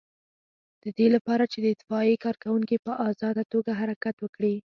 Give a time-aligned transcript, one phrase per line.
[0.83, 4.55] د دې لپاره چې د اطفائیې کارکوونکي په آزاده توګه حرکت وکړي.